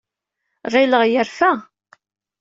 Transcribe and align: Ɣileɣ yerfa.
Ɣileɣ 0.73 1.03
yerfa. 1.11 1.51